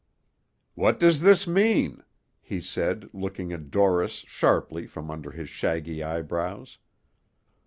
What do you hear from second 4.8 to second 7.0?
from under his shaggy eyebrows.